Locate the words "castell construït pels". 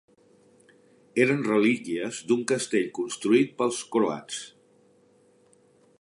2.53-3.83